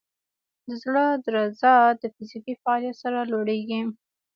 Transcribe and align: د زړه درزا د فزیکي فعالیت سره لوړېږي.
د 0.67 0.69
زړه 0.83 1.05
درزا 1.25 1.75
د 2.01 2.03
فزیکي 2.13 2.53
فعالیت 2.61 2.95
سره 3.03 3.19
لوړېږي. 3.31 3.81